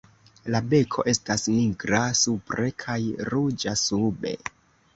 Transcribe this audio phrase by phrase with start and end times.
[0.53, 2.99] La beko estas nigra supre kaj
[3.35, 4.37] ruĝa sube.